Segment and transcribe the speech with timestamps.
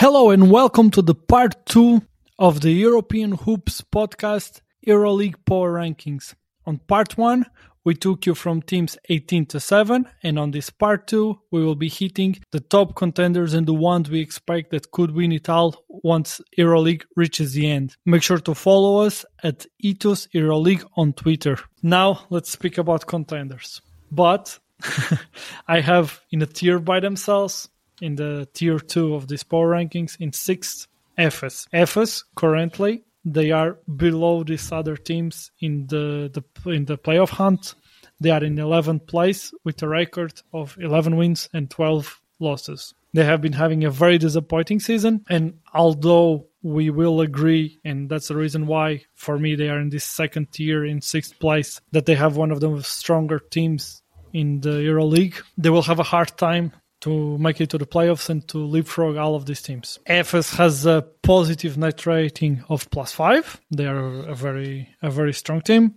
[0.00, 2.02] Hello and welcome to the part two
[2.38, 6.36] of the European Hoops podcast EuroLeague Power Rankings.
[6.64, 7.46] On part one,
[7.82, 11.74] we took you from teams 18 to 7, and on this part two, we will
[11.74, 15.84] be hitting the top contenders and the ones we expect that could win it all
[15.88, 17.96] once EuroLeague reaches the end.
[18.06, 21.58] Make sure to follow us at Ethos EuroLeague on Twitter.
[21.82, 23.82] Now, let's speak about contenders.
[24.12, 24.60] But
[25.66, 27.68] I have in a tier by themselves
[28.00, 30.86] in the tier two of these power rankings in sixth
[31.18, 31.66] Efes.
[31.72, 37.74] Efes currently they are below these other teams in the, the in the playoff hunt.
[38.20, 42.94] They are in 11th place with a record of 11 wins and 12 losses.
[43.14, 48.28] They have been having a very disappointing season, and although we will agree, and that's
[48.28, 52.06] the reason why for me they are in this second tier in sixth place, that
[52.06, 54.02] they have one of the stronger teams
[54.32, 58.28] in the EuroLeague, they will have a hard time to make it to the playoffs
[58.28, 59.98] and to leapfrog all of these teams.
[60.06, 63.60] Efes has a positive net rating of plus five.
[63.70, 65.94] They are a very a very strong team.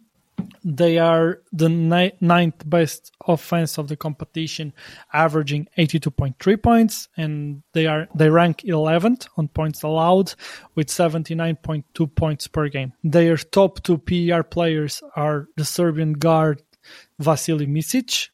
[0.63, 4.73] They are the ni- ninth best offense of the competition,
[5.13, 10.33] averaging 82.3 points, and they are they rank 11th on points allowed
[10.75, 12.94] with 79.2 points per game.
[13.03, 16.61] Their top two PER players are the Serbian guard
[17.22, 18.29] Vasilije Micic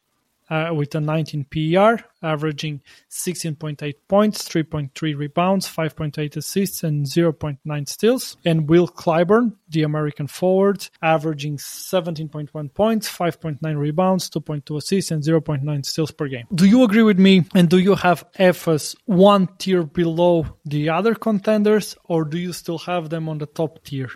[0.50, 8.36] uh, with a 19 PER, averaging 16.8 points, 3.3 rebounds, 5.8 assists, and 0.9 steals.
[8.44, 15.86] And Will Clyburn, the American forward, averaging 17.1 points, 5.9 rebounds, 2.2 assists, and 0.9
[15.86, 16.46] steals per game.
[16.54, 17.44] Do you agree with me?
[17.54, 22.78] And do you have Efes one tier below the other contenders, or do you still
[22.78, 24.10] have them on the top tier?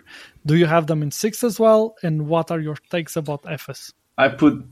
[0.45, 1.95] Do you have them in six as well?
[2.03, 3.93] And what are your takes about Efes?
[4.17, 4.63] I put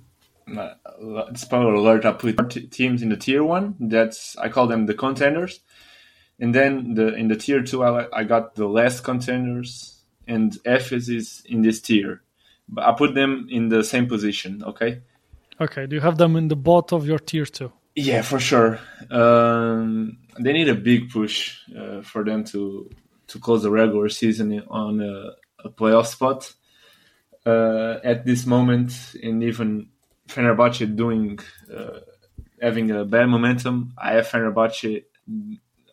[1.36, 3.76] spoiler alert, I put teams in the tier one.
[3.80, 5.60] That's I call them the contenders,
[6.40, 11.10] and then the in the tier two, I, I got the last contenders, and Efes
[11.10, 12.22] is in this tier.
[12.68, 14.64] But I put them in the same position.
[14.64, 15.02] Okay.
[15.60, 15.86] Okay.
[15.86, 17.72] Do you have them in the bottom of your tier two?
[17.96, 18.80] Yeah, for sure.
[19.10, 22.90] Um, they need a big push uh, for them to
[23.28, 25.32] to close the regular season on a,
[25.66, 26.54] a playoff spot.
[27.44, 29.88] Uh, at this moment, and even
[30.34, 31.40] Fenerbahce doing
[31.76, 32.00] uh,
[32.62, 35.04] having a bad momentum, I have Fenerbahce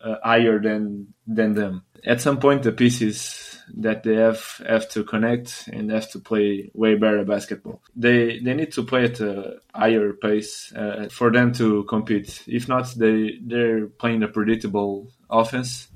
[0.01, 1.83] uh, higher than than them.
[2.05, 6.71] At some point, the pieces that they have have to connect and have to play
[6.73, 7.81] way better basketball.
[7.95, 12.43] They they need to play at a higher pace uh, for them to compete.
[12.47, 15.88] If not, they they're playing a predictable offense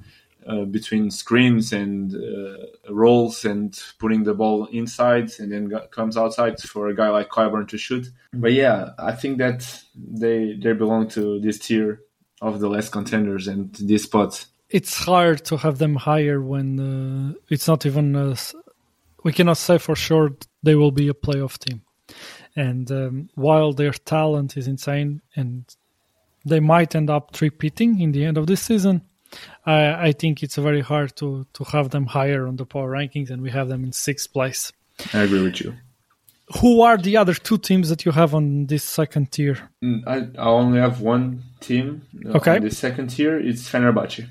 [0.48, 6.60] uh, between screens and uh, rolls and putting the ball inside and then comes outside
[6.60, 8.08] for a guy like Clyburn to shoot.
[8.34, 12.02] But yeah, I think that they they belong to this tier
[12.42, 14.46] of the less contenders and this spot.
[14.70, 18.16] It's hard to have them higher when uh, it's not even.
[18.16, 18.36] A,
[19.24, 20.32] we cannot say for sure
[20.64, 21.82] they will be a playoff team.
[22.56, 25.66] And um, while their talent is insane and
[26.46, 29.02] they might end up repeating in the end of this season,
[29.66, 33.30] I, I think it's very hard to to have them higher on the power rankings,
[33.30, 34.72] and we have them in sixth place.
[35.14, 35.74] I agree with you.
[36.60, 39.58] Who are the other two teams that you have on this second tier?
[39.84, 42.58] Mm, I, I only have one team okay.
[42.58, 43.40] on the second tier.
[43.40, 44.28] It's Fenerbahce.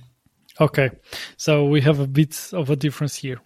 [0.61, 0.91] Okay,
[1.37, 3.41] so we have a bit of a difference here.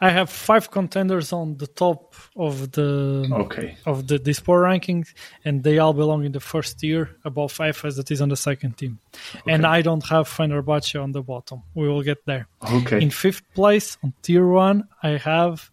[0.00, 5.08] I have five contenders on the top of the okay of the this power rankings,
[5.44, 8.78] and they all belong in the first tier above Efes that is on the second
[8.78, 8.98] team.
[9.34, 9.52] Okay.
[9.52, 11.62] And I don't have Fenerbahce on the bottom.
[11.74, 12.48] We will get there.
[12.72, 13.02] Okay.
[13.02, 15.70] In fifth place on tier one, I have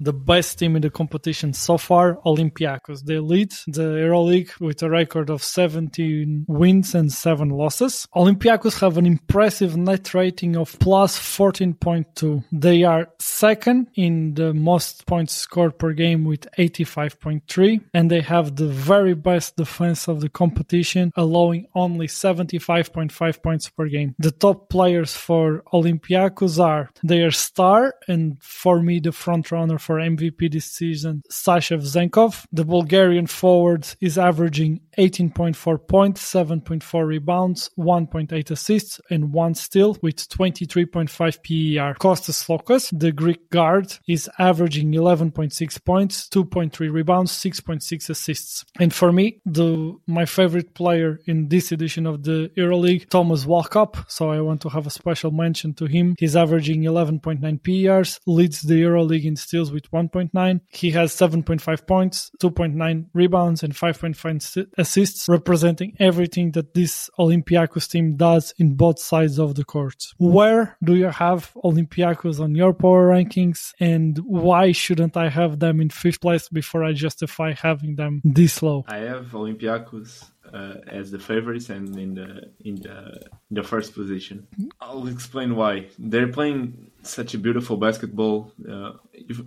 [0.00, 3.04] the best team in the competition so far, Olympiacos.
[3.04, 8.06] They lead the EuroLeague with a record of 17 wins and 7 losses.
[8.14, 12.44] Olympiacos have an impressive net rating of plus 14.2.
[12.52, 18.56] They are second in the most points scored per game with 85.3 and they have
[18.56, 24.14] the very best defense of the competition, allowing only 75.5 points per game.
[24.18, 29.96] The top players for Olympiacos are their star and for me the front runner for
[29.96, 32.44] MVP this season, Sasha Vezenkov.
[32.52, 40.28] The Bulgarian forward is averaging 18.4 points, 7.4 rebounds, 1.8 assists, and 1 steal with
[40.28, 41.08] 23.5
[41.46, 41.94] PER.
[41.98, 48.66] Kostas Sloukas, the Greek guard, is averaging 11.6 points, 2.3 rebounds, 6.6 assists.
[48.78, 54.04] And for me, the my favorite player in this edition of the EuroLeague, Thomas Walkup.
[54.08, 56.14] So I want to have a special mention to him.
[56.18, 60.60] He's averaging 11.9 PERs, leads the EuroLeague in steals with with 1.9.
[60.68, 68.16] He has 7.5 points, 2.9 rebounds, and 5.5 assists, representing everything that this Olympiacos team
[68.16, 70.06] does in both sides of the court.
[70.18, 75.80] Where do you have Olympiacos on your power rankings, and why shouldn't I have them
[75.80, 78.84] in fifth place before I justify having them this low?
[78.88, 83.20] I have Olympiacos uh, as the favorites and in the in the
[83.50, 84.46] in the first position.
[84.80, 85.88] I'll explain why.
[85.98, 88.92] They're playing such a beautiful basketball uh,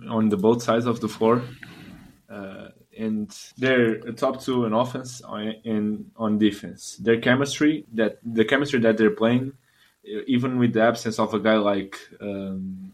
[0.08, 1.42] on the both sides of the floor.
[2.30, 2.68] Uh,
[2.98, 5.22] and they're top two in offense
[5.64, 6.96] and on defense.
[6.96, 9.52] Their chemistry, that the chemistry that they're playing,
[10.26, 12.92] even with the absence of a guy like um,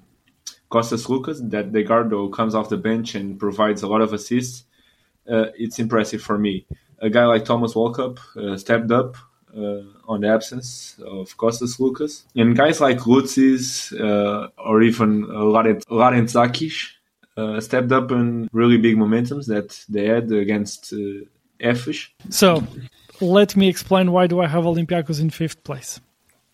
[0.69, 4.65] Costas Sloukas, that the guard comes off the bench and provides a lot of assists,
[5.31, 6.67] uh, it's impressive for me
[7.01, 9.21] a guy like Thomas Walkup uh, stepped up uh,
[10.09, 12.23] on the absence of Costas Sloukas.
[12.35, 16.91] And guys like Lutzis uh, or even Larentzakis
[17.37, 21.25] uh, stepped up in really big momentums that they had against uh,
[21.61, 22.09] Efes.
[22.31, 22.65] So
[23.21, 26.01] let me explain why do I have Olympiacos in fifth place.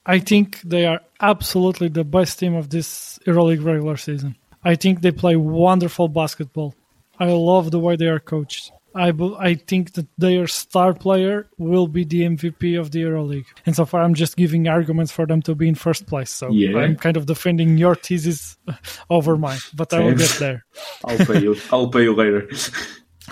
[0.07, 4.37] I think they are absolutely the best team of this EuroLeague regular season.
[4.63, 6.75] I think they play wonderful basketball.
[7.19, 8.73] I love the way they are coached.
[8.95, 13.47] I, I think that their star player will be the MVP of the EuroLeague.
[13.67, 16.31] And so far, I'm just giving arguments for them to be in first place.
[16.31, 16.79] So yeah.
[16.79, 18.57] I'm kind of defending your thesis
[19.11, 19.93] over mine, but.
[19.93, 20.65] I will get there.
[21.05, 21.57] I'll pay you.
[21.73, 22.49] I'll pay you later.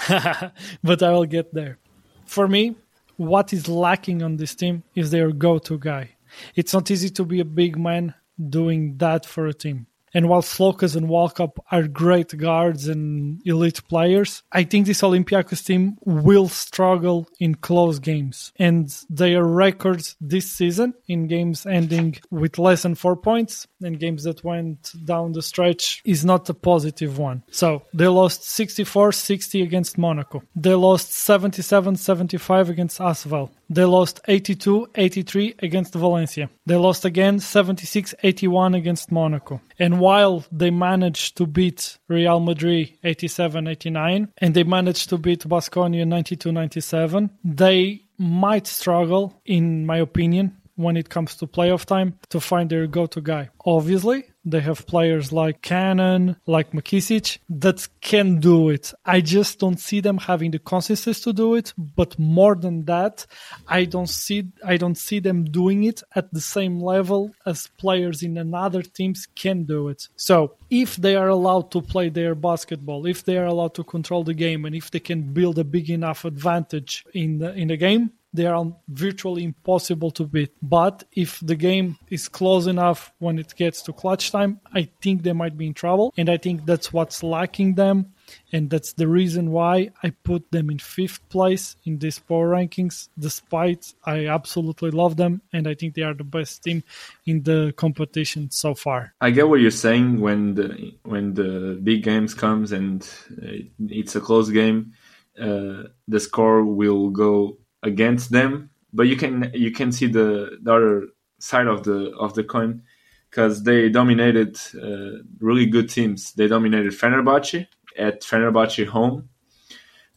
[0.83, 1.79] but I will get there.
[2.27, 2.77] For me,
[3.17, 6.17] what is lacking on this team is their go-to guy.
[6.55, 8.15] It's not easy to be a big man
[8.49, 9.87] doing that for a team.
[10.15, 15.65] And while Sloukas and Walkup are great guards and elite players, I think this Olympiacos
[15.65, 18.53] team will struggle in close games.
[18.59, 24.25] And their records this season in games ending with less than four points and games
[24.25, 27.43] that went down the stretch is not a positive one.
[27.51, 30.43] So they lost 64 60 against Monaco.
[30.55, 33.51] They lost 77 75 against Asvel.
[33.73, 36.51] They lost 82 83 against Valencia.
[36.67, 39.63] They lost again 76 81 against Monaco.
[39.79, 45.49] And while they managed to beat Real Madrid 87 89 and they managed to beat
[45.49, 52.19] Baskonia 92 97, they might struggle, in my opinion, when it comes to playoff time
[52.31, 53.51] to find their go to guy.
[53.65, 58.93] Obviously, they have players like Canaan, like McKissic that can do it.
[59.05, 61.73] I just don't see them having the consistency to do it.
[61.79, 63.27] But more than that,
[63.69, 68.23] I don't see I don't see them doing it at the same level as players
[68.23, 70.09] in another teams can do it.
[70.17, 74.25] So if they are allowed to play their basketball, if they are allowed to control
[74.25, 77.77] the game, and if they can build a big enough advantage in the in the
[77.77, 80.53] game, they are virtually impossible to beat.
[80.63, 85.23] But if the game is close enough when it gets to clutch time, I think
[85.23, 86.13] they might be in trouble.
[86.17, 88.15] And I think that's what's lacking them.
[88.53, 93.09] And that's the reason why I put them in fifth place in these power rankings,
[93.19, 96.83] despite I absolutely love them and I think they are the best team
[97.27, 99.15] in the competition so far.
[99.21, 103.03] I get what you're saying when the when the big games comes and
[103.43, 104.95] uh, it's a close game,
[105.39, 110.73] uh, the score will go against them, but you can you can see the, the
[110.73, 111.07] other
[111.39, 112.83] side of the of the coin
[113.31, 116.33] because they dominated uh, really good teams.
[116.35, 117.67] They dominated Fenerbahce
[117.99, 119.29] at Fenerbahce home.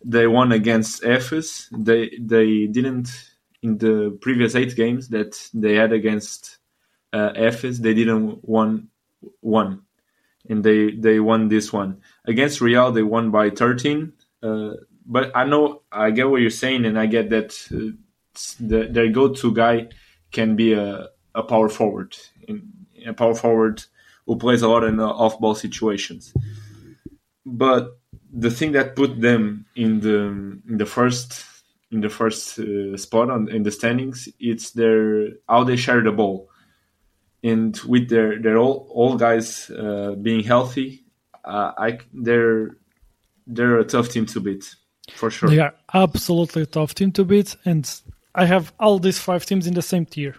[0.04, 1.68] They won against Efes.
[1.72, 3.10] They they didn't
[3.64, 6.58] in the previous eight games that they had against
[7.14, 7.80] uh, Efes.
[7.80, 8.90] They didn't won
[9.40, 9.82] one,
[10.50, 12.92] and they they won this one against Real.
[12.92, 14.14] They won by thirteen.
[14.44, 14.74] Uh,
[15.06, 17.96] but I know I get what you're saying, and I get that uh,
[18.60, 19.88] the, their go-to guy
[20.32, 22.16] can be a, a power forward,
[23.06, 23.84] a power forward
[24.26, 26.34] who plays a lot in uh, off-ball situations.
[27.46, 28.00] But
[28.34, 31.46] the thing that put them in the in the first
[31.92, 36.12] in the first uh, spot on in the standings, it's their how they share the
[36.12, 36.50] ball,
[37.44, 41.06] and with their their all all guys uh, being healthy,
[41.46, 42.78] uh, I they're
[43.46, 44.76] they're a tough team to beat
[45.12, 45.50] for sure.
[45.50, 47.90] They are absolutely tough team to beat, and
[48.36, 50.36] I have all these five teams in the same tier.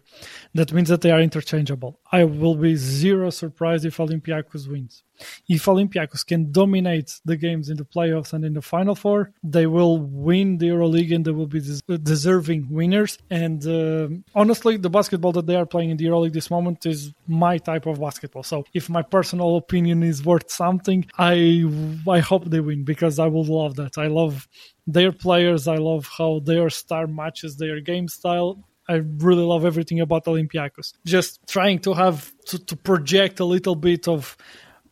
[0.54, 1.98] That means that they are interchangeable.
[2.12, 5.02] I will be zero surprised if Olympiacos wins.
[5.48, 9.66] If Olympiacos can dominate the games in the playoffs and in the Final Four, they
[9.66, 11.62] will win the EuroLeague and they will be
[12.02, 13.16] deserving winners.
[13.30, 17.14] And uh, honestly, the basketball that they are playing in the EuroLeague this moment is
[17.26, 18.42] my type of basketball.
[18.42, 21.64] So if my personal opinion is worth something, I
[22.08, 23.96] I hope they win because I will love that.
[23.96, 24.46] I love
[24.86, 25.68] their players.
[25.68, 28.64] I love how their star matches their game style.
[28.88, 30.92] I really love everything about Olympiacos.
[31.04, 34.36] Just trying to have to, to project a little bit of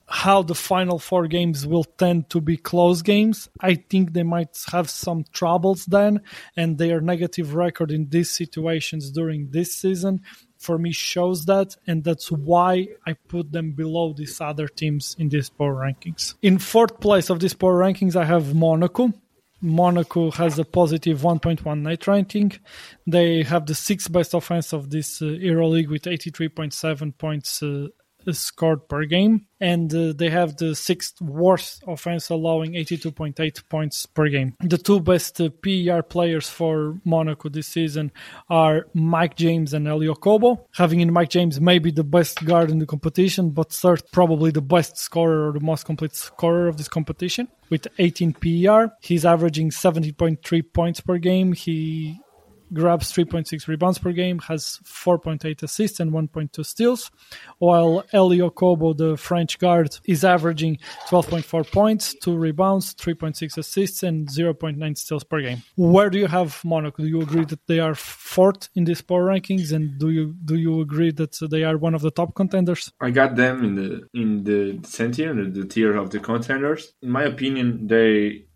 [0.06, 3.48] how the final four games will tend to be close games.
[3.60, 6.20] I think they might have some troubles then,
[6.56, 10.20] and their negative record in these situations during this season
[10.58, 15.28] for me shows that, and that's why I put them below these other teams in
[15.28, 16.34] these power rankings.
[16.42, 19.12] In fourth place of these power rankings, I have Monaco.
[19.64, 22.52] Monaco has a positive 1.1 net ranking.
[23.06, 27.88] They have the sixth best offense of this uh, EuroLeague with 83.7 points uh,
[28.32, 34.28] scored per game, and uh, they have the sixth worst offense, allowing 82.8 points per
[34.28, 34.54] game.
[34.60, 38.12] The two best uh, PER players for Monaco this season
[38.48, 40.64] are Mike James and Elie Okobo.
[40.74, 44.62] Having in Mike James maybe the best guard in the competition, but third probably the
[44.62, 48.92] best scorer or the most complete scorer of this competition with 18 PER.
[49.00, 51.52] He's averaging 70.3 points per game.
[51.54, 52.20] He
[52.72, 57.10] grabs 3.6 rebounds per game, has 4.8 assists and 1.2 steals,
[57.58, 60.78] while Elie Okobo, the French guard, is averaging
[61.08, 65.62] 12.4 points, 2 rebounds, 3.6 assists, and 0.9 steals per game.
[65.76, 67.02] Where do you have Monaco?
[67.02, 70.56] Do you agree that they are fourth in these power rankings, and do you do
[70.56, 72.92] you agree that they are one of the top contenders?
[73.00, 76.92] I got them in the in the center, the tier of the contenders.
[77.02, 78.46] In my opinion, they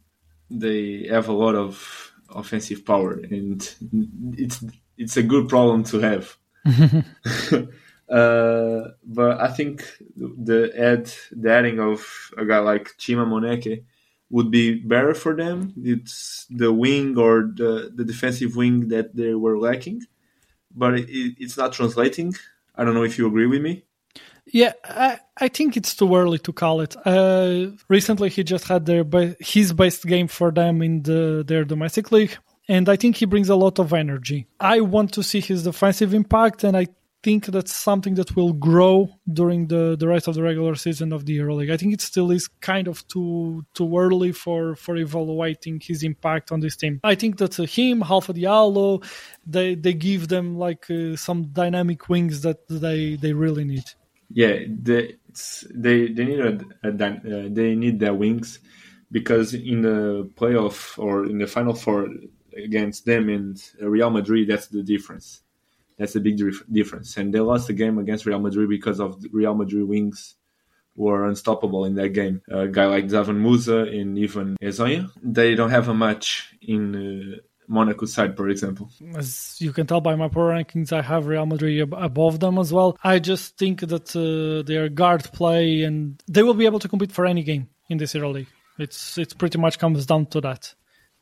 [0.51, 3.75] they have a lot of offensive power, and
[4.37, 4.65] it's
[4.97, 6.37] it's a good problem to have.
[8.09, 9.85] uh, but I think
[10.17, 13.85] the add the adding of a guy like Chima Moneke
[14.31, 15.73] would be better for them.
[15.83, 20.03] It's the wing or the, the defensive wing that they were lacking,
[20.75, 22.35] but it, it's not translating.
[22.75, 23.85] I don't know if you agree with me.
[24.53, 26.97] Yeah, I, I think it's too early to call it.
[27.05, 29.05] Uh, recently, he just had their
[29.41, 32.37] his best game for them in the their domestic league
[32.69, 34.47] and I think he brings a lot of energy.
[34.61, 36.89] I want to see his defensive impact, and I
[37.23, 41.27] think that's something that will grow during the, the rest of the regular season of
[41.27, 41.73] the EuroLeague.
[41.73, 46.53] I think it still is kind of too too early for for evaluating his impact
[46.53, 47.01] on this team.
[47.03, 49.05] I think that uh, him, Alpha Diallo,
[49.47, 53.85] they they give them like uh, some dynamic wings that they they really need.
[54.31, 55.17] Yeah, they
[55.75, 58.59] they they need a, a uh, they need their wings
[59.11, 62.09] because in the playoff or in the final four
[62.57, 65.43] against them and Real Madrid, that's the difference.
[65.97, 67.17] That's a big difference.
[67.17, 70.37] And they lost the game against Real Madrid because of Real Madrid wings
[70.95, 72.43] were unstoppable in that game.
[72.49, 77.37] A guy like Dzanan Musa and even Hezonja, they don't have a match in uh,
[77.69, 78.91] Monaco side, for example.
[79.15, 82.73] As you can tell by my power rankings, I have Real Madrid above them as
[82.73, 82.97] well.
[83.05, 87.13] I just think that uh, their guard play and they will be able to compete
[87.13, 88.47] for any game in this EuroLeague.
[88.79, 90.75] It's it pretty much comes down to that.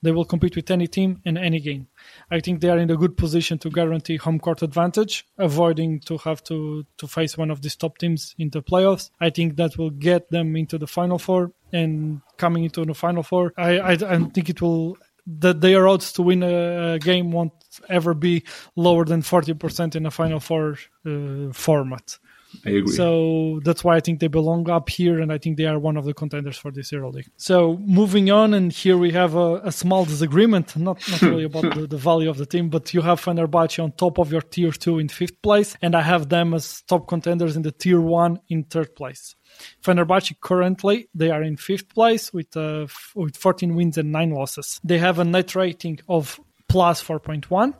[0.02, 1.88] They will compete with any team in any game.
[2.30, 6.18] I think they are in a good position to guarantee home court advantage, avoiding to
[6.18, 9.10] have to, to face one of these top teams in the playoffs.
[9.20, 13.22] I think that will get them into the final four and coming into the final
[13.22, 13.52] four.
[13.56, 17.52] I, I, I think it will that their odds to win a, game won't
[17.88, 18.44] ever be
[18.76, 22.18] lower than 40% in a final four uh, format.
[22.64, 22.94] I agree.
[22.94, 25.96] So that's why I think they belong up here, and I think they are one
[25.96, 27.28] of the contenders for this EuroLeague.
[27.36, 31.74] So moving on, and here we have a, a small disagreement, not not really about
[31.74, 34.70] the, the, value of the team, but you have Fenerbahce on top of your tier
[34.70, 38.40] two in fifth place, and I have them as top contenders in the tier one
[38.48, 39.34] in third place.
[39.82, 44.80] Fenerbahce currently they are in fifth place with uh, with 14 wins and nine losses.
[44.84, 47.74] They have a net rating of plus 4.1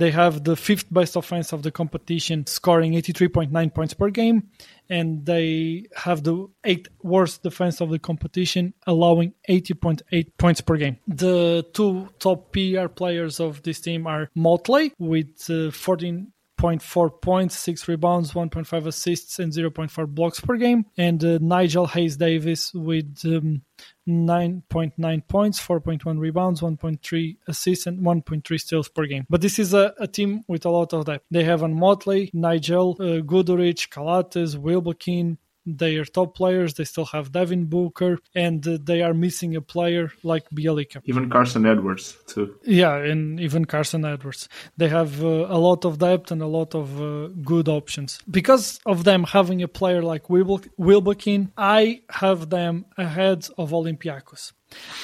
[0.00, 4.48] they have the fifth best offense of the competition, scoring 83.9 points per game,
[4.88, 10.96] and they have the eighth worst defense of the competition, allowing 80.8 points per game.
[11.06, 17.58] The two top PR players of this team are Motley with uh, 14 0.4 points,
[17.58, 20.84] 6 rebounds, 1.5 assists, and 0.4 blocks per game.
[20.96, 23.62] And uh, Nigel Hayes Davis with um,
[24.06, 29.24] 9.9 points, 4.1 rebounds, 1.3 assists, and 1.3 steals per game.
[29.30, 31.24] But this is a, a team with a lot of depth.
[31.30, 36.74] They have on Motley, Nigel, uh, Guduric, Calathes, Wilbekin, their top players.
[36.74, 41.02] They still have Devin Booker, and uh, they are missing a player like Bjelica.
[41.04, 42.58] Even Carson Edwards, too.
[42.64, 44.48] Yeah, and even Carson Edwards.
[44.76, 48.20] They have uh, a lot of depth and a lot of uh, good options.
[48.30, 54.52] Because of them having a player like Wilbekin, I have them ahead of Olympiacos.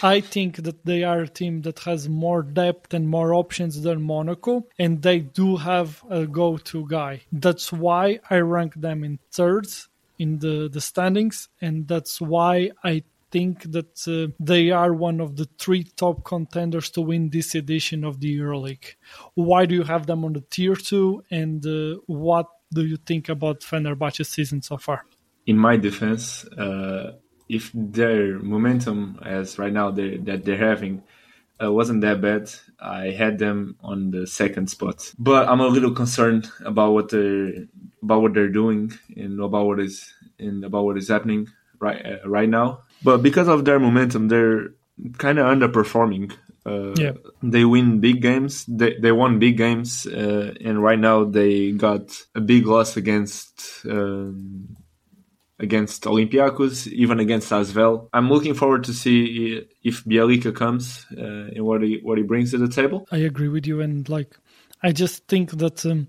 [0.02, 4.02] I think that they are a team that has more depth and more options than
[4.02, 7.22] Monaco, and they do have a go to guy.
[7.32, 9.66] That's why I rank them in third
[10.18, 15.36] in the, the standings, and that's why I think that uh, they are one of
[15.36, 18.94] the three top contenders to win this edition of the EuroLeague.
[19.34, 23.28] Why do you have them on the tier two, and uh, what do you think
[23.28, 25.04] about Fenerbahce's season so far?
[25.46, 27.12] in my defense, uh,
[27.48, 31.02] if their momentum as right now that they're having
[31.62, 35.12] uh, wasn't that bad, I had them on the second spot.
[35.18, 37.66] But I'm a little concerned about what they're
[38.02, 41.48] about what they're doing and about what is and about what is happening
[41.78, 42.80] right uh, right now.
[43.02, 44.74] But because of their momentum, they're
[45.18, 46.32] kind of underperforming.
[46.64, 47.12] Uh, Yeah.
[47.42, 48.64] They win big games.
[48.66, 53.86] They they won big games, uh, and right now they got a big loss against
[53.88, 54.76] um,
[55.58, 58.08] against Olympiacos, even against Asvel.
[58.12, 62.50] I'm looking forward to see if Bjelica comes uh, and what he what he brings
[62.50, 63.06] to the table.
[63.10, 64.36] I agree with you, and like
[64.82, 66.08] I just think that um,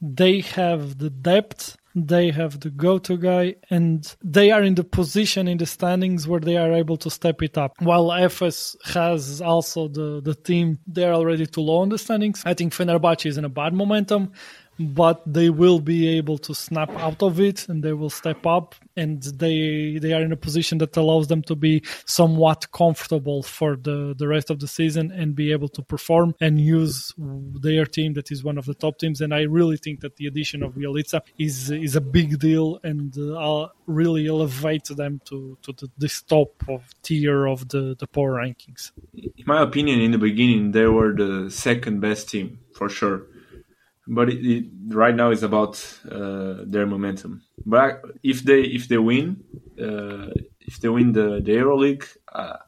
[0.00, 5.48] they have the depth, they have the go-to guy, and they are in the position
[5.48, 7.72] in the standings where they are able to step it up.
[7.80, 12.42] While Efes has also the the team, they are already too low on the standings.
[12.44, 14.32] I think Fenerbahce is in a bad momentum.
[14.78, 18.74] But they will be able to snap out of it, and they will step up,
[18.96, 23.76] and they they are in a position that allows them to be somewhat comfortable for
[23.76, 28.14] the the rest of the season and be able to perform and use their team
[28.14, 29.20] that is one of the top teams.
[29.20, 33.16] And I really think that the addition of Bjelica is is a big deal and
[33.18, 38.32] uh, really elevate them to to the, this top of tier of the the power
[38.32, 38.92] rankings.
[39.14, 43.26] In my opinion, in the beginning, they were the second best team for sure.
[44.08, 47.42] But it, it, right now it's about uh, their momentum.
[47.64, 49.42] But if they if they win,
[49.80, 52.58] uh, if they win the the EuroLeague, uh,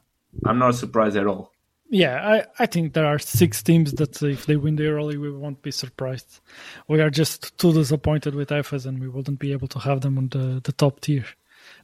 [0.45, 1.51] I'm not surprised at all.
[1.91, 5.31] Yeah, I, I think there are six teams that if they win the EuroLeague, we
[5.31, 6.39] won't be surprised.
[6.87, 10.19] We are just too disappointed with EFES and we wouldn't be able to have them
[10.19, 11.25] on the, the top tier.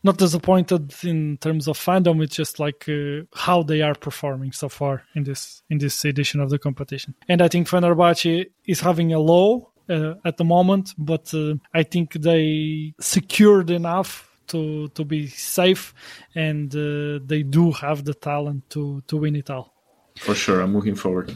[0.06, 4.70] Not disappointed in terms of fandom, it's just like uh, how they are performing so
[4.70, 7.16] far in this in this edition of the competition.
[7.28, 11.82] And I think Fenerbahce is having a low uh, at the moment, but uh, I
[11.82, 15.94] think they secured enough to to be safe,
[16.36, 19.74] and uh, they do have the talent to to win it all.
[20.20, 21.36] For sure, I'm looking forward.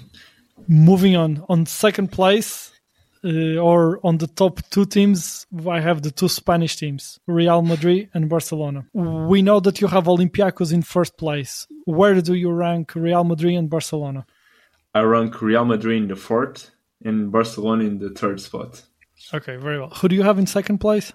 [0.68, 2.72] Moving on, on second place,
[3.24, 8.10] uh, or on the top two teams, I have the two Spanish teams, Real Madrid
[8.14, 8.86] and Barcelona.
[8.94, 11.68] We know that you have Olympiacos in first place.
[11.86, 14.26] Where do you rank Real Madrid and Barcelona?
[14.94, 16.72] I rank Real Madrid in the fourth
[17.04, 18.84] and Barcelona in the third spot.
[19.34, 19.90] Okay, very well.
[19.90, 21.14] Who do you have in second place?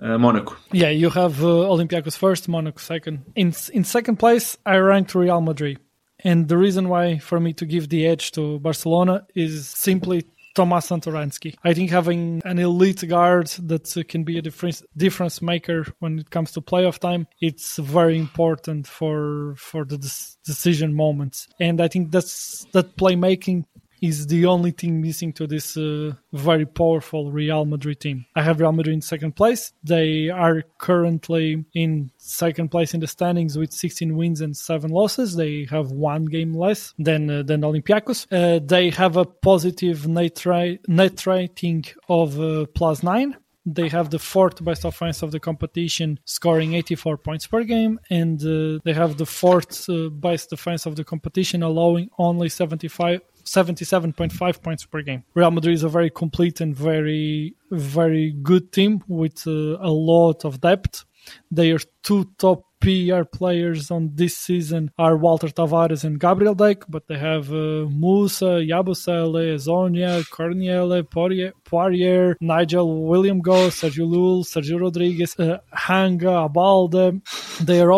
[0.00, 0.56] Uh, Monaco.
[0.72, 3.24] Yeah, you have uh, Olympiacos first, Monaco second.
[3.34, 5.78] In in second place, I ranked Real Madrid.
[6.20, 10.26] And the reason why for me to give the edge to Barcelona is simply
[10.56, 11.54] Tomas Satoransky.
[11.62, 16.30] I think having an elite guard that can be a difference difference maker when it
[16.30, 21.46] comes to playoff time, it's very important for for the des- decision moments.
[21.60, 23.64] And I think that's that playmaking
[24.00, 28.26] is the only thing missing to this uh, very powerful Real Madrid team.
[28.34, 29.72] I have Real Madrid in second place.
[29.82, 35.36] They are currently in second place in the standings with 16 wins and 7 losses.
[35.36, 38.26] They have one game less than uh, than Olympiacos.
[38.30, 44.10] Uh, they have a positive net, ra- net rating of uh, plus 9 they have
[44.10, 48.92] the fourth best offense of the competition, scoring 84 points per game, and uh, they
[48.92, 55.02] have the fourth uh, best defense of the competition, allowing only 75, 77.5 points per
[55.02, 55.24] game.
[55.34, 60.44] Real Madrid is a very complete and very, very good team with uh, a lot
[60.44, 61.04] of depth.
[61.50, 66.84] They are two top PER players on this season are Walter Tavares and Gabriel Deck,
[66.88, 75.38] but they have uh, Musa, Yabusele, Hezonja, Cornelie, Poirier, Nigel Williams-Goss, Sergio Llull, Sergio Rodriguez,
[75.38, 77.20] uh, Hanga, Abalde.
[77.64, 77.90] Their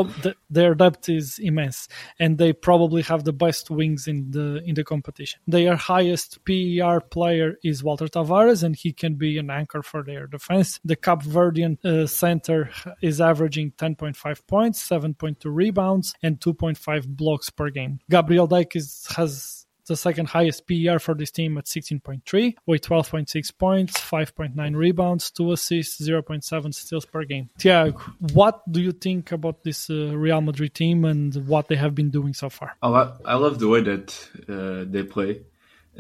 [0.51, 1.89] their depth is immense,
[2.19, 5.41] and they probably have the best wings in the in the competition.
[5.47, 10.27] Their highest PER player is Walter Tavares, and he can be an anchor for their
[10.27, 10.81] defense.
[10.85, 12.71] The Cape Verdean uh, center
[13.03, 18.01] is averaging 10.5 points, 7.2 rebounds, and 2.5 blocks per game.
[18.11, 23.59] Gabriel Deck is, has the second highest PER for this team at 16.3 with 12.6
[23.59, 27.49] points, 5.9 rebounds, 2 assists, 0.7 steals per game.
[27.59, 27.99] Tiago,
[28.33, 32.11] what do you think about this uh, Real Madrid team and what they have been
[32.11, 32.77] doing so far?
[32.83, 35.43] I, lo- I love the way that uh, they play.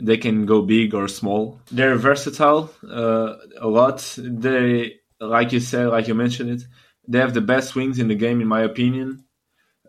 [0.00, 1.60] They can go big or small.
[1.72, 4.14] They're versatile uh, a lot.
[4.16, 6.62] They, like you said, like you mentioned it,
[7.08, 9.24] they have the best wings in the game, in my opinion.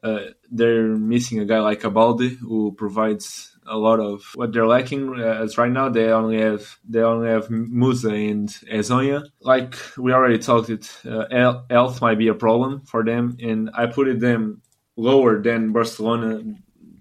[0.02, 5.20] Uh, they're missing a guy like Abalde who provides a lot of what they're lacking.
[5.20, 9.26] Uh, as right now, they only have they only have Musa and Hezonja.
[9.42, 13.88] Like we already talked, it uh, health might be a problem for them, and I
[13.88, 14.62] put it them
[14.96, 16.42] lower than Barcelona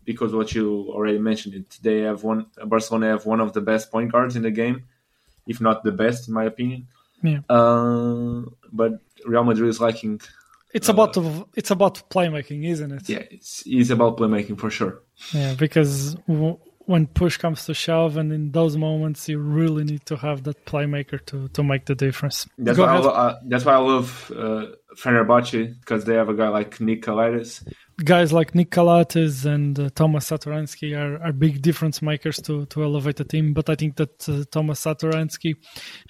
[0.05, 1.79] because what you already mentioned it.
[1.83, 4.85] They have one Barcelona have one of the best point guards in the game,
[5.47, 6.89] if not the best, in my opinion.
[7.23, 7.41] Yeah.
[7.49, 10.21] Uh, but Real Madrid is lacking.
[10.75, 11.17] It's about
[11.55, 13.09] it's about playmaking, isn't it?
[13.09, 15.03] Yeah, it's, it's about playmaking for sure.
[15.33, 20.07] Yeah, because w- when push comes to shove, and in those moments, you really need
[20.07, 22.47] to have that playmaker to, to make the difference.
[22.57, 26.29] That's Go why I, lo- uh, that's why I love uh, Fenerbahce because they have
[26.29, 27.07] a guy like Nick.
[28.05, 32.85] Guys like Nick Calathes and uh, Thomas Satoransky are, are big difference makers to, to
[32.85, 33.53] elevate the team.
[33.53, 35.57] But I think that uh, Thomas Satoransky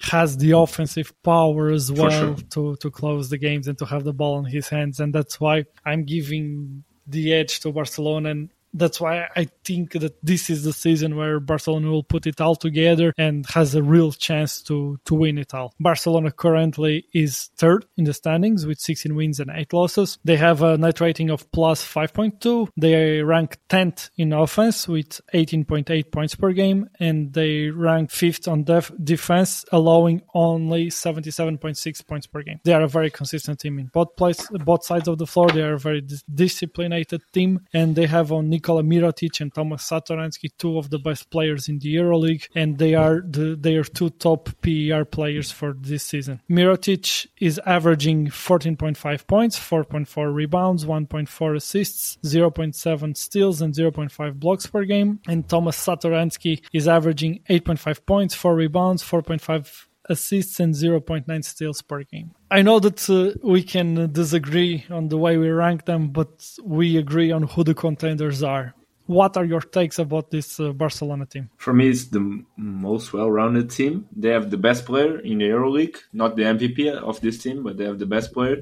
[0.01, 2.35] has the offensive power as well sure.
[2.51, 4.99] to, to close the games and to have the ball in his hands.
[4.99, 8.29] And that's why I'm giving the edge to Barcelona.
[8.29, 12.39] And that's why I think that this is the season where Barcelona will put it
[12.41, 15.73] all together and has a real chance to, to win it all.
[15.79, 20.19] Barcelona currently is third in the standings with 16 wins and 8 losses.
[20.23, 22.69] They have a net rating of plus 5.2.
[22.77, 28.63] They rank 10th in offense with 18.8 points per game and they rank 5th on
[28.63, 32.59] def- defense, allowing only 77.6 points per game.
[32.63, 35.49] They are a very consistent team in both place, both sides of the floor.
[35.49, 36.89] They are a very dis- disciplined
[37.33, 41.69] team and they have on Nikola Mirotic and Thomas Satoransky, two of the best players
[41.69, 46.03] in the EuroLeague, and they are the they are two top PER players for this
[46.03, 46.41] season.
[46.49, 54.83] Mirotic is averaging 14.5 points, 4.4 rebounds, 1.4 assists, 0.7 steals, and 0.5 blocks per
[54.83, 61.81] game, and Thomas Satoransky is averaging 8.5 points, 4 rebounds, 4.5 assists and 0.9 steals
[61.81, 62.31] per game.
[62.51, 66.31] I know that uh, we can disagree on the way we rank them, but
[66.63, 68.73] we agree on who the contenders are.
[69.05, 71.49] What are your takes about this uh, Barcelona team?
[71.57, 74.07] For me, it's the most well-rounded team.
[74.15, 77.77] They have the best player in the EuroLeague, not the MVP of this team, but
[77.77, 78.57] they have the best player,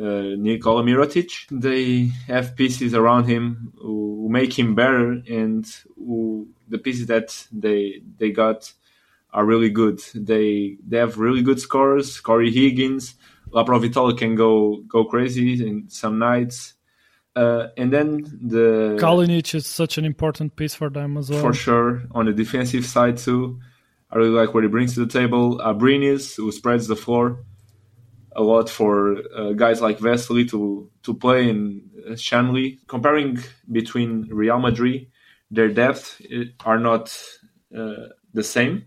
[0.00, 1.30] uh, Nikola Mirotic.
[1.50, 8.00] They have pieces around him who make him better, and who, the pieces that they
[8.18, 8.72] they got
[9.32, 10.00] are really good.
[10.14, 12.20] They they have really good scorers.
[12.20, 13.14] Cory Higgins,
[13.50, 16.74] Laprovittola can go go crazy in some nights.
[17.34, 21.40] Uh, and then the Kalinic is such an important piece for them as well.
[21.40, 23.58] for sure on the defensive side too.
[24.10, 25.58] I really like what he brings to the table.
[25.58, 27.38] Abrines, who spreads the floor
[28.34, 32.80] a lot for uh, guys like Vesely to to play in uh, Shanley.
[32.86, 33.38] Comparing
[33.70, 35.08] between Real Madrid,
[35.50, 37.16] their depth uh, are not
[37.76, 38.86] uh, the same,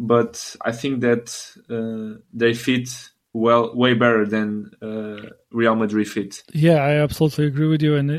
[0.00, 1.26] but I think that
[1.68, 2.88] uh, they fit
[3.32, 6.42] well way better than uh, Real Madrid fit.
[6.52, 7.96] Yeah, I absolutely agree with you.
[7.96, 8.10] And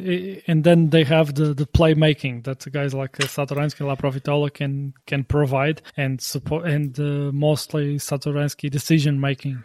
[0.48, 5.24] and then they have the, the playmaking that guys like uh, Satoransky, Laprovittola can can
[5.24, 9.64] provide, and support and uh, mostly Satoransky decision making.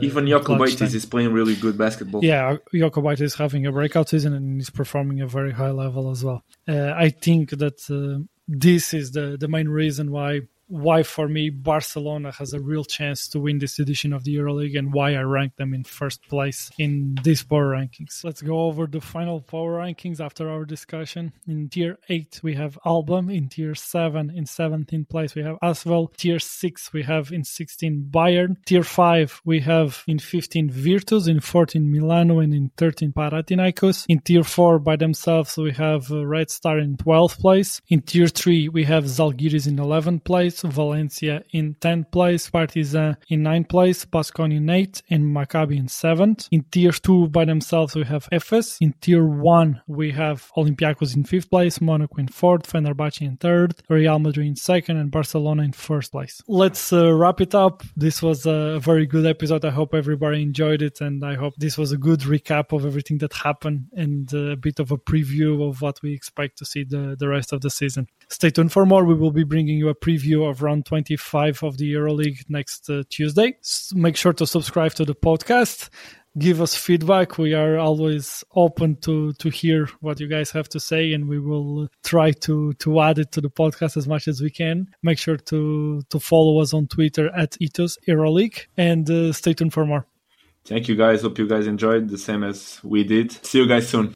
[0.00, 2.24] Even Jokubaitis is playing really good basketball.
[2.24, 6.24] Yeah, Jokubaitis is having a breakout season and he's performing a very high level as
[6.24, 6.44] well.
[6.68, 11.50] Uh, I think that uh, this is the, the main reason why why for me
[11.50, 15.22] Barcelona has a real chance to win this edition of the EuroLeague and why I
[15.22, 18.24] rank them in first place in these power rankings.
[18.24, 21.32] Let's go over the final power rankings after our discussion.
[21.46, 26.14] In tier 8 we have Alba, in tier 7 in 17th place we have Asvel,
[26.16, 31.40] tier 6 we have in 16 Bayern, tier 5 we have in 15 Virtus, in
[31.40, 34.06] 14 Milano and in 13 Panathinaikos.
[34.08, 37.80] In tier 4 by themselves we have Red Star in 12th place.
[37.88, 43.42] In tier 3 we have Zalgiris in 11th place, Valencia in 10th place, Partizan in
[43.42, 46.48] 9th place, Baskonia in 8th and Maccabi in 7th.
[46.50, 48.78] In tier 2 by themselves we have Efes.
[48.80, 53.80] In tier 1 we have Olympiacos in 5th place, Monaco in 4th, Fenerbahce in 3rd,
[53.88, 56.42] Real Madrid in 2nd and Barcelona in 1st place.
[56.48, 57.82] Let's uh, wrap it up.
[57.96, 59.64] This was a very good episode.
[59.64, 63.18] I hope everybody enjoyed it and I hope this was a good recap of everything
[63.18, 66.84] that happened and uh, a bit of a preview of what we expect to see
[66.84, 68.08] the, the rest of the season.
[68.28, 69.04] Stay tuned for more.
[69.04, 73.02] We will be bringing you a preview of round 25 of the EuroLeague next uh,
[73.08, 73.56] Tuesday.
[73.60, 75.88] S- make sure to subscribe to the podcast.
[76.38, 77.38] Give us feedback.
[77.38, 81.38] We are always open to to hear what you guys have to say, and we
[81.38, 84.88] will try to to add it to the podcast as much as we can.
[85.02, 89.72] Make sure to to follow us on Twitter at Ethos EuroLeague, and uh, stay tuned
[89.72, 90.06] for more.
[90.66, 91.22] Thank you guys.
[91.22, 93.32] Hope you guys enjoyed the same as we did.
[93.46, 94.04] See you guys soon.